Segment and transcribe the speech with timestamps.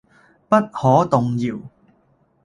[0.49, 1.59] 不可動搖